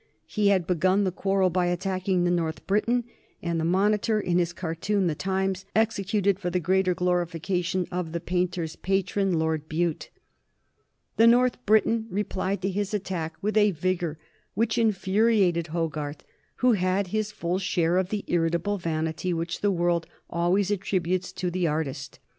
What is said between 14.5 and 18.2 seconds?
which infuriated Hogarth, who had his full share of